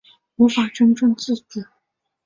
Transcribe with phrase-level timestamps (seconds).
[0.37, 1.63] 无法真正自主